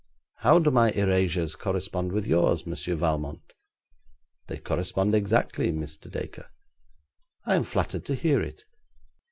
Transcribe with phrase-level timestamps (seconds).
[0.37, 3.53] How do my erasures correspond with yours, Monsieur Valmont?'
[4.47, 6.09] 'They correspond exactly, Mr.
[6.09, 6.49] Dacre.'
[7.45, 8.65] 'I am flattered to hear it.